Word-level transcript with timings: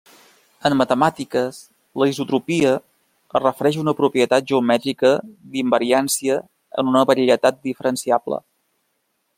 En 0.67 0.75
matemàtiques, 0.77 1.57
la 2.03 2.07
isotropia 2.11 2.71
es 2.79 3.43
refereix 3.43 3.77
a 3.81 3.83
una 3.83 3.95
propietat 4.01 4.49
geomètrica 4.53 5.13
d'invariància 5.55 6.39
en 6.83 6.93
una 6.95 7.05
varietat 7.13 7.63
diferenciable. 7.71 8.43